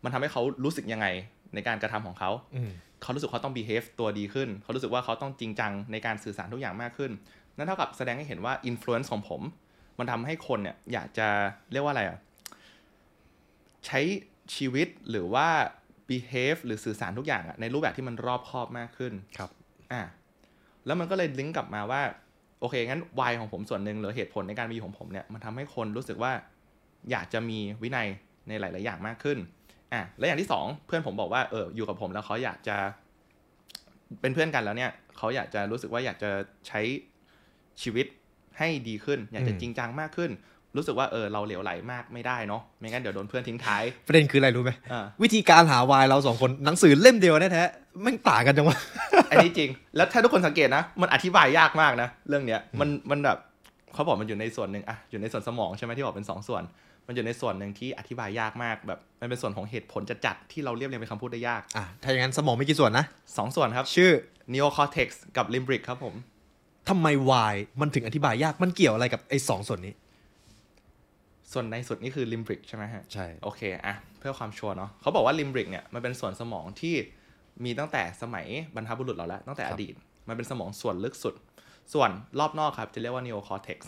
[0.04, 1.06] มันทำให้เขารู้สึกยังไง
[1.54, 2.70] ในการกระทำของเขาอืม
[3.04, 7.12] เขารู้สึกเขาต้อง behave ตัวดีขึ้น เขารู้สึกว่าเขาต้องจริงจังในการสื่อสารทุกอย่างมากขึ้น
[7.56, 9.42] นั่นเท่ากับแสดงให้เห็นว่า influence ของผม
[9.98, 11.28] มันทำให้คนเนี่ยอยากจะ
[11.72, 12.18] เรียกว่าอะไรอะ
[13.86, 14.00] ใช้
[14.56, 15.48] ชีวิตหรือว่า
[16.08, 19.50] behave หรือสื่อสารทุกอย่างอะในรูปแบบที่มันรอบคอบมากขึ้น ครับ
[19.92, 20.02] อะ
[20.86, 22.02] แล้วมันก็เลยลิงก์กลับมาว่า
[22.60, 26.32] โอเค งั้นวายของผมส่วนหนึ่งหรือเหตุผลในการมีของผมเนี่ย มันทำให้คนรู้สึกว่า
[27.10, 28.08] อยากจะมีวินัย
[28.48, 29.38] ในหลาย ๆ อย่างมากขึ้น
[29.92, 32.76] อะและอย่างที่สองเพื่อนผมบอกว่าเอออยู่กับผมแล้วเขาอยากจะ
[34.20, 36.30] เป็นเพื่อนกันแล้วเนี่ยเขาอยากจะรู้สึกว่าอยากจะ
[36.68, 36.80] ใช้
[37.82, 38.06] ชีวิต
[38.58, 40.30] ให้ดีขึ้น อยากจะอืมจริงจังมากขึ้น
[40.76, 48.78] รู้สึกว่าเออเราเหลวไหลมากไม่ได้เนาะไม่งั้นเดี๋ยวโดนเพื่อนทิ้งท้ายประเด็นคืออะไรรู้ไหมอ่าวิธีการหาวายเราสองคนหนังสือเล่มเดียวแท้ๆแม่งต่างกันจังวะ
[49.30, 53.38] อันนี้จริง แล้วถ้าทุกคนสังเกตนะ มันอธิบายยากมากนะเรื่องเนี้ยมันมันแบบ
[53.94, 56.62] เขาบอกมันอยู่ในส่วนหนึ่งอะอยู่ในส่วนสมองใช่ไหมที่บอกเป็นสองส่วน
[57.06, 63.04] มันอยู่ในส่วนหนึ่งที่อธิบายยากมากแบบมันเป็นส่วนของเหตุผลจัดๆที่เราเรียบเรียงเป็นคำพูดได้ยากอะถ้าอย่างนั้นสมองไม่กี่ส่วนนะ
[63.36, 64.10] สองส่วนครับ ชื่อ
[64.52, 66.14] neocortex กับ limbic ครับผม
[66.88, 69.94] ทำไมวายมันถึงอธิบายยากมันเกี่ยวอะไรกับไอ้สองส่วนนี้
[71.52, 76.94] ส่วนในสุดนี่คือ limbic ใช่ไหมฮะใช่ โอเคอะเพื่อความชัวร์เนาะเขาบอกว่า limbic เนี่ยมันเป็นส่วนสมองที่
[77.64, 79.94] มีตั้งแต่สมัยบรรพบุรุษเราแล้วตั้งแต่อดีต
[80.28, 81.34] มันเป็นสมองส่วนลึกสุด
[81.92, 83.78] ส่วนรอบนอกครับจะเรียกว่า neocortex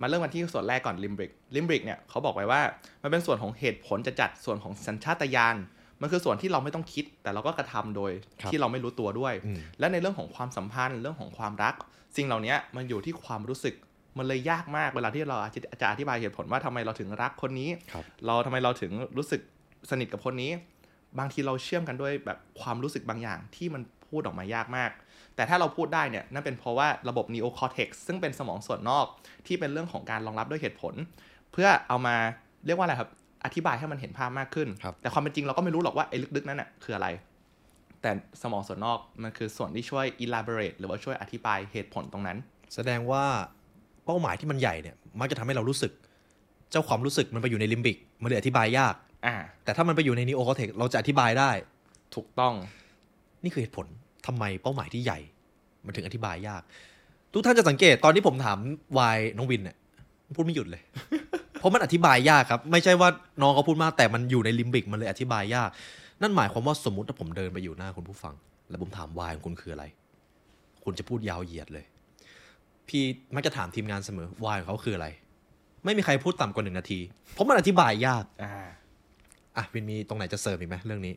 [0.00, 2.60] มาเริ่มกันที่ส่วนแรกก่อน limbic limbic เนี่ยเขาบอกไว้ว่า
[3.02, 5.56] มันเป็นส่วนของเหตุผลจะจัดส่วนของสัญชาตญาณ
[6.00, 11.74] มันคือส่วนที่เราไม่ต้องคิด แต่เราก็กระทำโดยครับที่เราไม่รู้ตัวด้วยอืมและในเรื่องของความสัมพันธ์เรื่องของความรัก
[12.16, 13.74] สิ่งเหล่านี้มันอยู่ที่ความรู้สึก
[14.18, 19.40] มันเลยยากมากเวลาที่เราจะจะอธิบายเหตุผลว่าทำไมเราถึงรักคนนี้ครับเราทำไมเราถึงรู้สึก
[19.90, 20.50] สนิทกับคนนี้
[21.18, 24.90] บางทีเราเชื่อมกันด้วยแบบความรู้สึกบางอย่างที่มันพูดออกมายากมาก
[25.36, 29.06] แต่ถ้าเราพูดได้เนี่ยนั่นเป็นเพราะว่าระบบ neocortex ซึ่งเป็นสมองส่วนนอก
[29.46, 30.94] ที่เป็นเรื่องของการรองรับด้วยเหตุผล
[31.52, 32.16] เพื่อเอามา
[32.66, 33.10] เรียกว่าอะไรครับ
[33.44, 37.08] อธิบายให้มันเห็นภาพมากขึ้นครับแต่ความเป็นจริงเราก็ไม่รู้หรอกว่าไอ้ลึกๆนั้นน่ะคืออะไร
[38.02, 38.10] แต่
[38.42, 42.38] สมองส่วนนอกมันคือส่วนที่ช่วย elaborate หรือว่าช่วยอธิบายเหตุผลตรงนั้น
[42.74, 43.24] แสดงว่า
[44.04, 45.92] เป้าหมายที่มันใหญ่เนี่ยมักจะทำให้เรารู้สึก
[46.70, 48.94] เจ้าความรู้สึกมันไปอยู่ในลิมบิก มันเลยอธิบายยาก
[49.26, 49.34] อ่า
[49.64, 51.50] แต่ถ้ามันไปอยู่ใน neocortex เราจะอธิบายได้
[52.14, 52.54] ถูกต้อง
[53.44, 53.86] นี่คือเหตุผล
[54.26, 55.18] ทำไมเป้าหมายที่ใหญ่
[55.84, 56.62] มันถึงอธิบายยาก
[57.32, 58.58] ทุกท่านจะสังเกตตอนที่ผมถาม
[58.98, 59.76] why น้องวินเนี่ย
[60.36, 60.82] พูดไม่หยุดเลย
[61.58, 63.08] เพราะมันอธิบายยากครับ ไม่ใช่ว่า
[63.42, 65.70] น้องเขาพูดมากแต่มันอยู่ในลิมบิกมันเลยอธิบายยาก
[66.22, 68.34] นั่นหมายความว่าสมมติถ้าผมเดินไปอยู่หน้าคุณผู้ฟัง
[68.68, 69.84] แล้วผมถาม why ของคุณคืออะไร
[70.84, 71.84] คุณจะพูดยาวเหยียดเลย
[72.88, 73.02] พี่
[73.34, 75.08] มักจะถามทีมงานเสมอวายของเขาคืออะไร
[75.84, 77.00] ไม่มีใครพูดต่ำกว่าหนึ่งนาที
[77.32, 78.24] เพราะมันอธิบายยาก
[79.56, 81.14] อ่าอะวินมีตรงไหนจะเสริมอีกไหมเรื่องนี้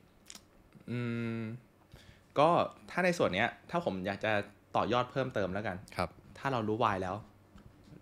[0.90, 1.00] อื
[1.38, 1.40] ม
[2.40, 2.50] ก็
[2.90, 4.32] ถ้าในส่วนเนี้ย ถ้าผมอยากจะ
[4.76, 7.16] ต่อยอดเพิ่มเติมแล้วกัน ครับ ถ้าเรารู้วายแล้ว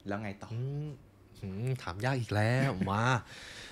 [0.08, 0.90] แล้วไงต่ออืม
[1.42, 3.02] อืมถามยากอีกแล้วมา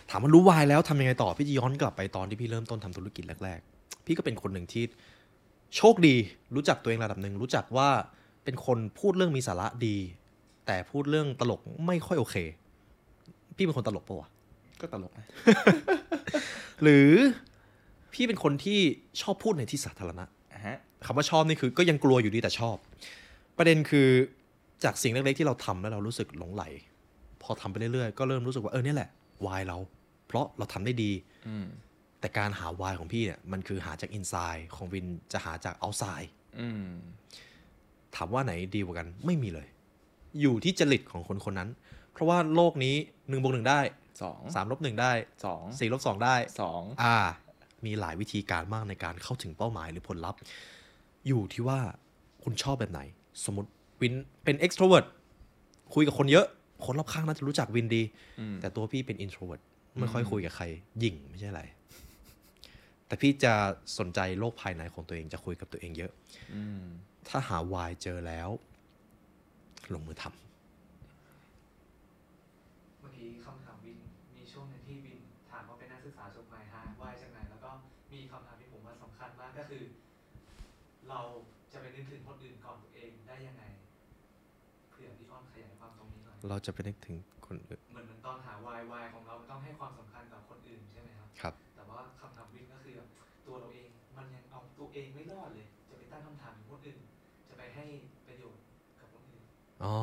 [0.10, 4.84] ถามว่ารู้วายแล้วทำยังไงต่อพี่จะย้อนกลับไปตอนที่พี่เริ่มต้นทำธุรกิจแรกๆ พี่ก็เป็นคนหนึ่งที่
[5.76, 6.16] โชคดี
[6.56, 7.90] รู้จักตัวเองระดับหนึ่งรู้จักว่า
[8.44, 9.98] เป็นคนพูดเรื่องมีสาระดี
[10.66, 12.36] แต่พูดเรื่องตลกไม่ค่อยโอเค
[13.56, 14.30] พี่เป็นคนตลกปะวะ
[14.84, 15.26] ก็ตลกนะ
[16.84, 17.10] หรือ
[18.14, 18.80] พี่เป็นคนที่
[19.22, 22.76] ชอบพูดในที่สาธารณะอะฮะคำว่าชอบนี่คือก็ยังกลัวอยู่ดีแต่ชอบ
[23.58, 24.08] ประเด็นคือ
[24.84, 26.64] จากสิ่งเล็กๆที่เราทำแล้วเรารู้สึกหลงไหล
[27.42, 29.10] พอทำไปเรื่อยๆ ก็เริ่มรู้สึกว่าเออเนี่ยแหละ
[29.46, 29.78] วายเรา
[30.28, 31.12] เพราะเราทำได้ดี
[31.48, 31.66] อืม
[32.20, 36.86] แต่การหาวายของพี่เนี่ยมันคือหาจากอินไซด์ของวินจะหาจากเอาไซด์อืม
[38.16, 39.68] ถามว่าไหนดีกว่ากันไม่มีเลย
[40.42, 41.70] อยู่ที่จริตของคนคนนั้น
[42.14, 42.96] เพราะว่าโลกนี้
[43.30, 43.80] หนึ่งบวกหนึ่งได้
[44.22, 45.12] สองสามลบหนึ่งได้
[45.46, 47.18] สองสี่ลบสองได้สองอ่า
[47.86, 50.40] มีหลายวิธีการมากในการเข้าถึงเป้าหมายหรือผลลัพธ์
[51.28, 51.80] อยู่ที่ว่า
[52.44, 53.02] คุณชอบแบบไหน
[53.46, 53.70] สมมติ
[54.02, 55.06] วินเป็น extrovert
[55.94, 56.46] คุยกับคนเยอะ
[56.86, 58.04] คนรอบข้างน่าจะรู้จักวินดี
[58.40, 59.62] อืมแต่ตัวพี่เป็น introvert
[60.00, 60.66] ไม่ค่อยคุยกับใคร
[61.00, 61.64] หยิ่งไม่ใช่อะไร
[63.08, 63.54] แต่พี่จะ
[63.98, 66.12] สนใจโลกภายในของตัวเองจะคุยกับตัวเองเยอะ
[66.54, 66.84] อืม
[67.28, 68.50] ถ้าหาวายเจอแล้ว
[69.94, 70.32] ลงมือทำ
[73.00, 73.46] เมื่อกี้ค
[79.80, 80.62] คัญมาก
[81.04, 81.22] ก็คือ เรา
[81.74, 83.64] จะไปนึกถึงคนอื่นก่อนตัวเองได้ยังไง
[84.90, 93.08] เผื่อพี่อ้อนขยายความตรงนี้หน่อยเราจะไปนึกถึงคนอื่นเหมือนเหมือนตอนหาวายวายของเรามันต้องให้ความสำคัญกับคนอื่นใช่ไหมครับครับ แต่ว่าคำถามวินก็คือแบบ
[93.48, 97.00] ตัวเราเองมันยังเอาตัวเองไม่รอดเลย จะไปตั้งคำถามถึงคนอื่น
[97.50, 97.86] จะไปให้
[98.28, 98.62] ประโยชน์
[99.00, 99.44] กับคนอื่น
[99.84, 99.96] อ๋อ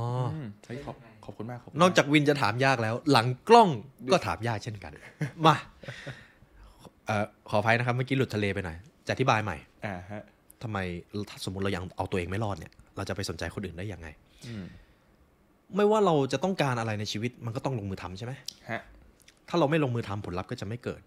[0.42, 3.68] มเฮ้ยขอบขอบคุณมากขอบคุณนอกจากวินจะถามยากแล้ว หลังกล้อง
[4.12, 4.92] ก็ถามยากเช่นกัน
[5.46, 5.56] มา
[7.06, 8.76] เอ่อขออภัยนะครับ เมื่อกี้หลุดทะเลไปหน่อย
[9.10, 10.22] จะอธิบายใหม่อ่าฮะ
[10.62, 10.78] ทำไม
[11.28, 14.08] ถ้าสมมติเรายังเอาตัวเองไม่รอดเนี่ย เราจะไปสนใจคนอื่นได้ยังไง
[14.48, 14.64] อืม
[15.76, 18.32] ไม่ว่าเราจะต้องการอะไรในชีวิตมันก็ต้องลงมือทำใช่ไหม
[18.70, 18.82] ฮะ
[19.48, 21.00] ถ้าเราไม่ลงมือทำผลลัพธ์ก็จะไม่เกิด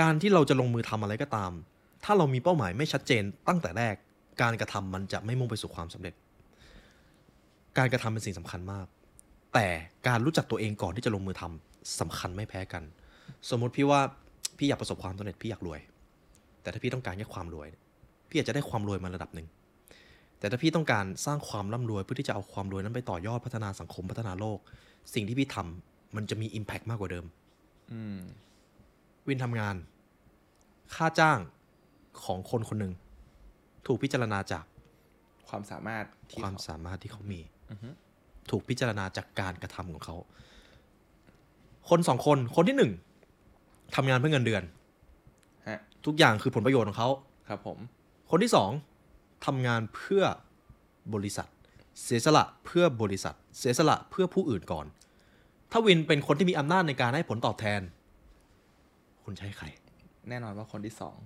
[0.00, 1.52] การที่เราจะลงมือทำอะไรก็ตาม
[2.04, 3.94] ถ้าเรามีเป้าหมายไม่ชัดเจนตั้งแต่แรก
[4.42, 6.14] การกระทำมันจะไม่มุ่งไปสู่ความสำเร็จ
[7.78, 8.86] การกระทำเป็นสิ่งสำคัญมาก
[9.54, 9.66] แต่
[10.08, 12.82] การรู้จักตัวเองก่อนที่จะลงมือทำสำคัญไม่แพ้กัน
[13.50, 14.00] สมมติพี่ว่า
[14.58, 15.80] พี่อยากประสบความสำเร็จพี่อยากรวย
[16.62, 17.68] แต่ถ้าพี่ต้องการแค่ความรวย
[18.28, 19.48] พี่อาจจะได้ความรวยมาระดับหนึ่ง
[20.38, 24.58] แต่ถ้าพี่ต้องการสร้างความร่ำรวยเพื่อที่จะเอาความรวยนั้นไปต่อยอดพัฒนาสังคมพัฒนาโลก
[25.14, 27.24] สิ่งที่พี่ทำมันจะมี Impact มากกว่าเดิม
[27.92, 28.20] อืม
[29.28, 29.76] วินทำงาน
[30.94, 31.38] ค่าจ้าง
[32.24, 32.92] ของคนคนหนึ่ง
[33.86, 34.64] ถูกพิจารณาจาก
[35.48, 37.88] ความสามารถที่ความเขสามารถที่เขามีอือฮึ
[38.50, 40.16] ถูกพิจารณาจากการกระทำของเขา
[41.88, 42.92] คนสองคน คนที่หนึ่ง
[43.96, 44.68] ทำงานเพื่อเงินเดือนฮะ
[46.06, 47.10] ทุกอย่างคือผลประโยชน์ของเขา
[47.48, 47.78] ครับผม
[48.30, 48.70] คนที่สอง
[49.46, 50.22] ทำงานเพื่อ
[51.14, 51.48] บริษัท
[52.02, 54.86] เสียสละเพื่อบริษัท เสียสละเพื่อผู้อื่นก่อน
[55.70, 57.80] ถ้าวินเป็นคนที่มีอำนาจในการให้ผลตอบแทน
[59.24, 59.66] คุณใช้ใคร
[60.28, 61.16] แน่นอนว่าคนที่สอง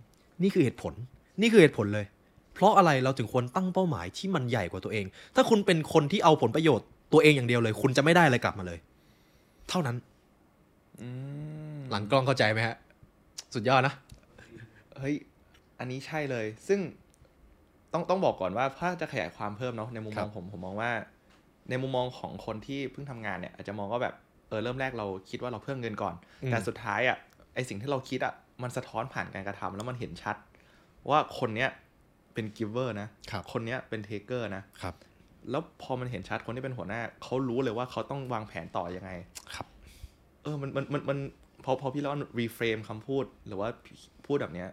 [0.43, 0.93] นี่คือเหตุผล
[1.41, 2.07] นี่คือเหตุผลเลย
[2.55, 8.79] เพราะอะไรเราถึงควรตั้งเป้าหมายที่มันใหญ่กว่าตัวเอง ถ้าคุณเป็นคนที่เอาผลประโยชน์ตัวเองอย่างเดียวเลย คุณจะไม่ได้อะไรกลับมาเลย
[9.69, 9.97] เท่านั้น
[11.01, 11.07] อื
[11.77, 12.77] มหลังกล้องเข้าใจไหมฮะ
[13.55, 13.95] สุดยอดนะ
[14.99, 15.15] เฮ้ย
[15.79, 16.81] อันนี้ใช่เลย ซึ่ง
[17.93, 20.91] ต้องต้องบอกก่อนว่าถ้าจะขยายความเพิ่มเนาะในมุมมองครับผมผมมองว่า
[21.71, 24.15] ในมุมมองของคนที่เพิ่งทำงานเนี่ยอาจจะมองว่าแบบ
[24.49, 26.15] เออเริ่มแรกเราคิดว่าเราเพิ่มเงินก่อน
[26.51, 27.17] แต่สุดท้ายอะ
[27.55, 30.37] ไอสิ่งที่เราคิดอะมันสะท้อนผ่านการกระทำแล้วมันเห็นชัด
[31.11, 31.71] ว่าคนเนี้ย
[32.35, 34.95] เป็น giver นะครับคนเนี้ยเป็น taker นะครับ
[35.51, 39.11] แล้วพอมันเห็นชัดคนที่เป็นหัวหน้าเขารู้เลยว่าเขาต้องวางแผนต่อยังไง
[39.55, 39.67] ครับ
[40.43, 41.19] เออมันมันมันมัน
[41.65, 43.69] พอพอพี่เล่า reframe คำพูดหรือว่า
[44.27, 44.69] พูดแบบเนี้ย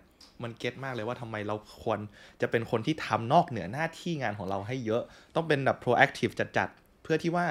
[0.45, 1.99] มัน get มากเลยว่าทำไมเราควร
[2.41, 5.01] จะเป็นคนที่ทำนอกเหนือหน้าที่งานของเราให้เยอะ
[5.35, 7.45] ต้องเป็นแบบ proactive จัดๆ เพื่อที่ว่า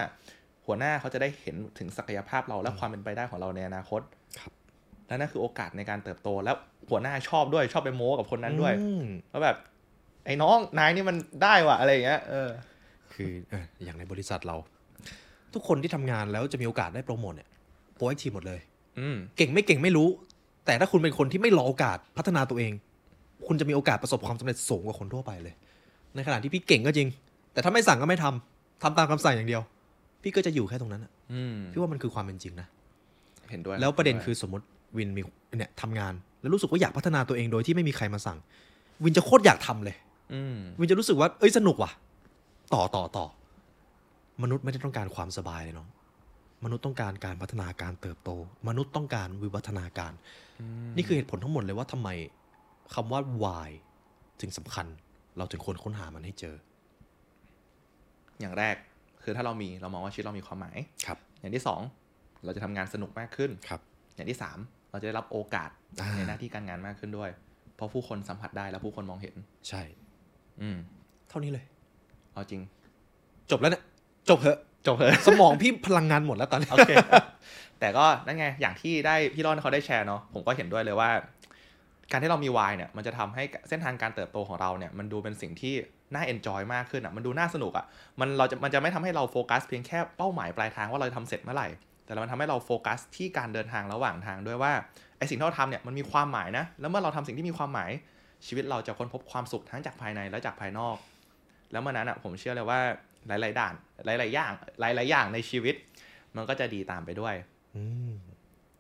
[0.66, 4.00] หัวหน้าเขาจะได้เห็นถึงศักยภาพเราและความเป็นไปได้ของเราในอนาคต
[4.38, 4.52] ครับ
[5.06, 6.56] และนั่นคือโอกาสในการเติบโต แล้ว
[6.90, 9.56] หัวหน้าชอบด้วยชอบไปโม้กับคนนั้นด้วยอืมแล้วแบบ
[10.26, 12.48] ไอ้น้องนายนี่มันได้ว่ะอะไรอย่างเงี้ยเออ
[13.12, 14.56] คือเอออย่างในบริษัทเรา
[15.54, 17.48] ทุกคนที่ทำงานแล้วจะมีโอกาสได้โปรโมทเนี่ย
[17.96, 18.60] โปรแอคทีฟหมดเลย
[18.98, 20.08] อืมเก่งไม่เก่งไม่รู้
[20.66, 22.72] แต่ถ้าคุณเป็นคนที่ไม่รอโอกาสพัฒนาตัวเอง
[23.46, 25.54] คุณจะมีโอกาสประสบความสำเร็จสูงกว่าคนทั่วไปเลย
[26.14, 27.08] ในขณะที่พี่เก่งก็จริง
[27.52, 29.62] แต่ถ้าไม่สั่งก็ไม่ทำทำตามคำสั่งอย่างเดียว
[30.22, 32.68] พี่ก็จะอยู่แค่ตรงนั้นอะอืมพี่ว่ามันคือความเป็นจริงนะ
[33.50, 34.64] เห็นด้วยแล้วประเด็นคือสมมติ
[34.96, 35.22] วินมี
[35.58, 38.38] เนี่ยทำงาน แล้วรู้สึกว่าอยากพัฒนาตัวเองโดยที่ไม่มีใครมาสั่ง
[39.04, 39.96] วินจะโคตรอยากทำเลย
[40.34, 41.90] อืมวินจะรู้สึกว่า เอ้ยสนุกว่ะ
[42.74, 43.26] ต่อต่อต่อ
[44.42, 45.88] มนุษย์ไม่ได้ต้องการความสบายเลยน้อง
[46.64, 48.30] มนุษย์ต้องการการพัฒนาการเติบโต
[48.68, 50.12] มนุษย์ต้องการวิวัฒนาการ
[50.96, 52.08] นี่คือเหตุผลทั้งหมดเลยว่าทำไม
[52.94, 53.70] คำว่า why
[54.40, 54.86] ถึงสำคัญ
[55.36, 56.54] เราถึงควรค้นหามันให้เจอ
[58.40, 58.76] อย่างแรก
[59.22, 61.80] คือถ้าเรามีเรามองว่าชีวิตเรามีความหมายครับ อย่างที่สอง
[62.44, 63.80] เราจะทำงานสนุกมากขึ้นครับ
[64.14, 64.58] อย่างที่สาม
[64.90, 65.70] เราจะได้รับโอกาส
[66.00, 67.30] อ่าในหน้าที่การงานมากขึ้นด้วย
[67.76, 69.34] เพราะผู้คนสัมผัสได้และผู้คนมองเห็น
[69.68, 69.82] ใช่
[70.60, 70.76] อืม
[71.28, 71.64] เท่านี้เลย
[72.32, 72.60] เอาจริง
[73.50, 73.82] จบแล้วเนี่ย
[74.28, 76.92] จบเหอะ จบเลยสมองพี่พลังงานหมดแล้วตอนนี้โอเค
[77.80, 81.10] แต่ก็นั่นไงอย่างที่ได้พี่ร่อนเขาได้แชร์เนาะผมก็เห็นด้วยเลยว่า
[82.10, 85.74] การที่เรามีวายเนี่ยมันจะทำให้เส้นทางการเติบโตของเราเนี่ยมันดูเป็นสิ่งที่
[86.14, 87.84] น่า enjoy มากขึ้นอะมันดูน่าสนุกอะ
[88.20, 91.68] มันเราจะมันจะไม่ทำให้เราโฟกัสเพียงแค่เป้าหมายปลายทางว่าเราจะทำเสร็จเมื่อไหร่
[92.04, 94.72] แต่มันทำให้เราโฟกัสที่การเดินทางระหว่างทางด้วยว่า
[95.18, 97.90] ไอสิ่งที่เราทำเนี่ยมันมีความหมายนะแล้วเมื่อเราทำสิ่งที่มีความหมาย
[98.46, 100.96] ชีวิตเราจะค้นพบความสุขทั้งจากภายในและจากภายนอก
[101.72, 102.80] แล้วเมื่อนั้นอะผมเชื่อเลยว่า
[103.28, 103.74] หลาย ๆ ด่าน
[104.06, 105.74] หลาย ๆ อย่าง หลาย ๆ อย่างในชีวิต
[106.36, 107.34] มันก็จะดีตามไปด้วย
[107.76, 108.14] อืม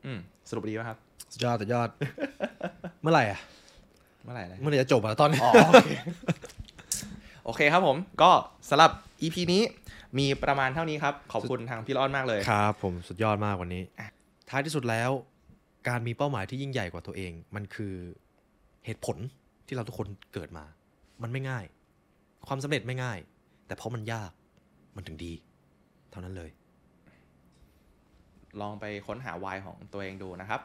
[0.04, 0.98] อืมสรุปดีไหมครับ
[1.32, 1.88] สุดยอดสุดยอด
[3.02, 3.40] เมื่อไหร่อะ
[4.24, 5.90] เมื่อไหร่เลยเมื่อไหร่จะจบอะตอนนี้อ๋อโอเค
[7.44, 8.30] โอเคครับผม ก็
[8.70, 8.90] สำหรับ
[9.22, 9.62] EP นี้
[10.18, 13.82] มีประมาณเท่านี้ครับ ขอบคุณทางพี่ร้อนมากเลยครับ ผมสุดยอดมากวันนี้
[14.50, 15.10] ท้ายที่สุดแล้ว
[15.88, 17.94] การมีเป้าหมายที่ยิ่งใหญ่กว่าตัวเอง มันคือ
[18.86, 19.16] เหตุผล
[19.66, 20.64] ที่เราทุกคนเกิดมา
[21.22, 21.64] มันไม่ง่าย
[22.48, 23.18] ความสำเร็จไม่ง่าย
[23.70, 24.30] แต่เพราะมันยาก
[24.96, 25.32] มันถึงดี
[26.10, 26.50] เท่านั้นเลย
[28.60, 30.60] ลองไปค้นหาวายของตัวเองดูนะครับ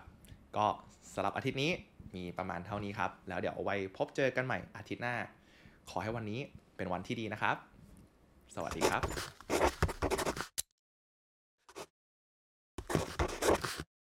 [0.57, 0.65] ก็
[1.13, 1.71] สำหรับอาทิตย์นี้
[2.15, 5.15] มีประมาณเท่านี้ครับ แล้วเดี๋ยวเอาไว้พบเจอกันใหม่อาทิตย์หน้า
[5.89, 6.39] ขอให้วันนี้
[6.75, 7.55] เป็นวันที่ดีนะครับ
[8.55, 9.84] สวัสดีครับ